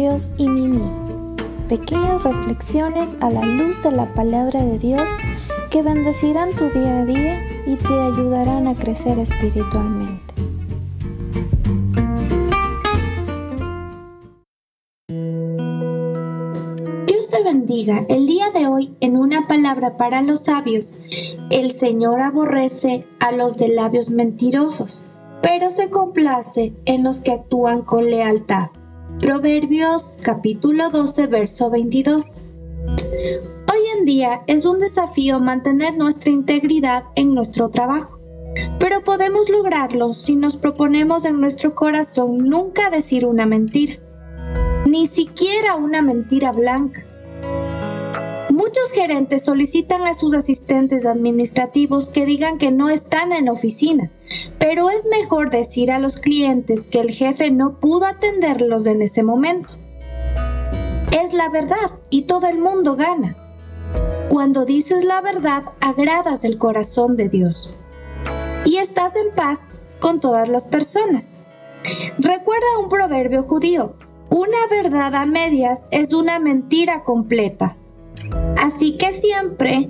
[0.00, 0.80] Dios y Mimi.
[1.68, 5.06] Pequeñas reflexiones a la luz de la palabra de Dios
[5.70, 10.34] que bendecirán tu día a día y te ayudarán a crecer espiritualmente.
[17.06, 18.06] Dios te bendiga.
[18.08, 20.98] El día de hoy, en una palabra para los sabios,
[21.50, 25.04] el Señor aborrece a los de labios mentirosos,
[25.42, 28.70] pero se complace en los que actúan con lealtad.
[29.20, 32.38] Proverbios capítulo 12, verso 22.
[32.86, 38.18] Hoy en día es un desafío mantener nuestra integridad en nuestro trabajo,
[38.78, 43.94] pero podemos lograrlo si nos proponemos en nuestro corazón nunca decir una mentira,
[44.86, 47.04] ni siquiera una mentira blanca.
[48.60, 54.12] Muchos gerentes solicitan a sus asistentes administrativos que digan que no están en oficina,
[54.58, 59.22] pero es mejor decir a los clientes que el jefe no pudo atenderlos en ese
[59.22, 59.72] momento.
[61.10, 63.34] Es la verdad y todo el mundo gana.
[64.28, 67.72] Cuando dices la verdad, agradas el corazón de Dios
[68.66, 71.38] y estás en paz con todas las personas.
[72.18, 73.94] Recuerda un proverbio judío,
[74.28, 77.78] una verdad a medias es una mentira completa.
[78.60, 79.88] Así que siempre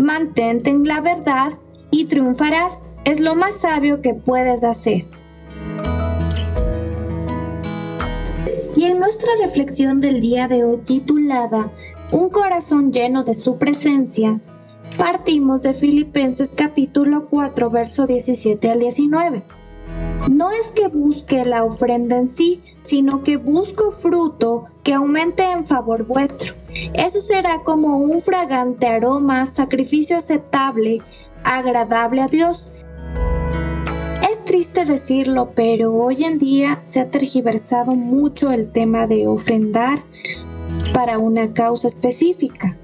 [0.00, 1.54] mantente en la verdad
[1.90, 2.88] y triunfarás.
[3.04, 5.06] Es lo más sabio que puedes hacer.
[8.76, 11.72] Y en nuestra reflexión del día de hoy titulada
[12.12, 14.40] Un corazón lleno de su presencia,
[14.96, 19.42] partimos de Filipenses capítulo 4, verso 17 al 19.
[20.30, 25.66] No es que busque la ofrenda en sí, sino que busco fruto que aumente en
[25.66, 26.61] favor vuestro.
[26.94, 31.00] Eso será como un fragante aroma, sacrificio aceptable,
[31.44, 32.72] agradable a Dios.
[34.30, 40.02] Es triste decirlo, pero hoy en día se ha tergiversado mucho el tema de ofrendar
[40.92, 42.76] para una causa específica.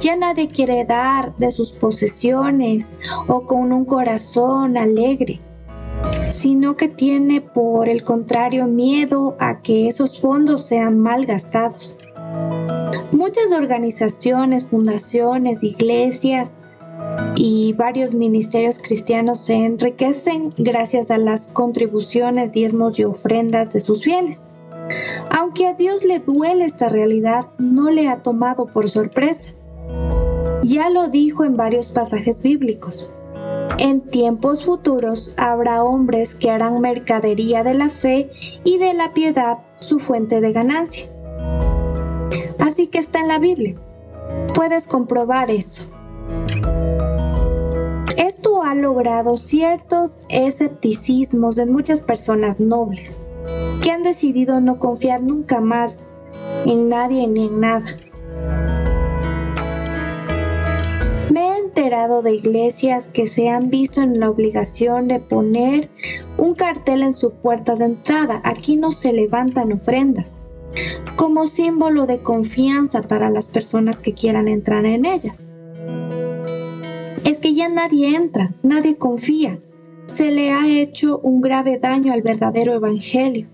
[0.00, 2.94] Ya nadie quiere dar de sus posesiones
[3.26, 5.40] o con un corazón alegre,
[6.30, 11.96] sino que tiene por el contrario miedo a que esos fondos sean mal gastados.
[13.26, 16.58] Muchas organizaciones, fundaciones, iglesias
[17.36, 24.04] y varios ministerios cristianos se enriquecen gracias a las contribuciones, diezmos y ofrendas de sus
[24.04, 24.42] fieles.
[25.30, 29.52] Aunque a Dios le duele esta realidad, no le ha tomado por sorpresa.
[30.62, 33.10] Ya lo dijo en varios pasajes bíblicos.
[33.78, 38.30] En tiempos futuros habrá hombres que harán mercadería de la fe
[38.64, 41.13] y de la piedad su fuente de ganancia.
[42.74, 43.76] Así que está en la Biblia.
[44.52, 45.84] Puedes comprobar eso.
[48.16, 53.20] Esto ha logrado ciertos escepticismos en muchas personas nobles,
[53.80, 56.00] que han decidido no confiar nunca más
[56.66, 57.86] en nadie ni en nada.
[61.30, 65.90] Me he enterado de iglesias que se han visto en la obligación de poner
[66.38, 68.40] un cartel en su puerta de entrada.
[68.42, 70.34] Aquí no se levantan ofrendas
[71.16, 75.38] como símbolo de confianza para las personas que quieran entrar en ellas.
[77.24, 79.58] Es que ya nadie entra, nadie confía.
[80.06, 83.48] Se le ha hecho un grave daño al verdadero evangelio.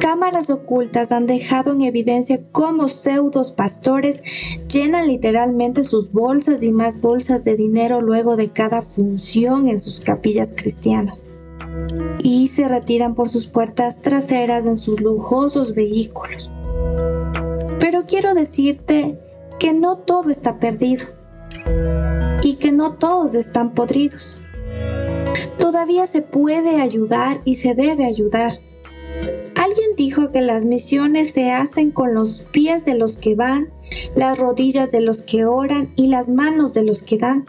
[0.00, 4.22] Cámaras ocultas han dejado en evidencia cómo pseudos pastores
[4.72, 10.00] llenan literalmente sus bolsas y más bolsas de dinero luego de cada función en sus
[10.00, 11.31] capillas cristianas
[12.22, 16.50] y se retiran por sus puertas traseras en sus lujosos vehículos.
[17.80, 19.18] Pero quiero decirte
[19.58, 21.06] que no todo está perdido
[22.42, 24.38] y que no todos están podridos.
[25.58, 28.52] Todavía se puede ayudar y se debe ayudar.
[29.54, 33.72] Alguien dijo que las misiones se hacen con los pies de los que van,
[34.16, 37.46] las rodillas de los que oran y las manos de los que dan.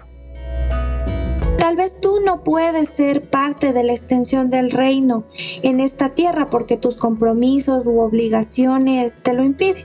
[1.73, 5.23] Tal vez tú no puedes ser parte de la extensión del reino
[5.63, 9.83] en esta tierra porque tus compromisos u obligaciones te lo impiden.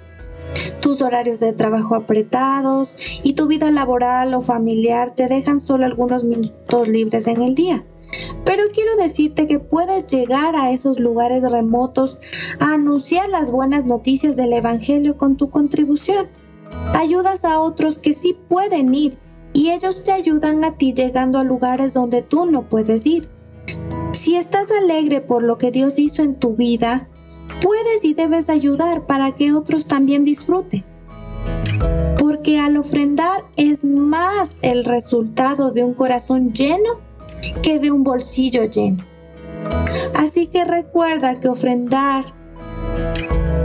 [0.80, 6.24] Tus horarios de trabajo apretados y tu vida laboral o familiar te dejan solo algunos
[6.24, 7.86] minutos libres en el día.
[8.44, 12.20] Pero quiero decirte que puedes llegar a esos lugares remotos
[12.60, 16.28] a anunciar las buenas noticias del Evangelio con tu contribución.
[16.94, 19.16] Ayudas a otros que sí pueden ir
[19.58, 23.28] y ellos te ayudan a ti llegando a lugares donde tú no puedes ir.
[24.12, 27.08] Si estás alegre por lo que Dios hizo en tu vida,
[27.60, 30.84] puedes y debes ayudar para que otros también disfruten.
[32.20, 37.00] Porque al ofrendar es más el resultado de un corazón lleno
[37.60, 39.02] que de un bolsillo lleno.
[40.14, 42.26] Así que recuerda que ofrendar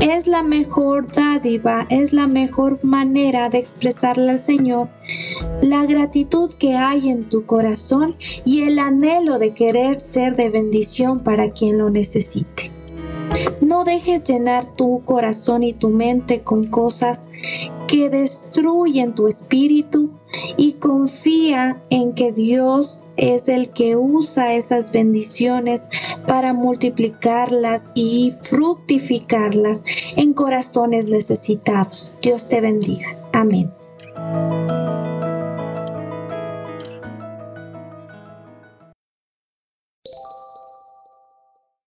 [0.01, 4.89] es la mejor dádiva, es la mejor manera de expresarle al Señor
[5.63, 11.23] la gratitud que hay en tu corazón y el anhelo de querer ser de bendición
[11.23, 12.69] para quien lo necesite.
[13.61, 17.27] No dejes llenar tu corazón y tu mente con cosas
[17.87, 20.11] que destruyen tu espíritu
[20.57, 25.85] y confía en que Dios es el que usa esas bendiciones
[26.27, 29.83] para multiplicarlas y fructificarlas
[30.17, 32.11] en corazones necesitados.
[32.21, 33.15] Dios te bendiga.
[33.31, 33.71] Amén.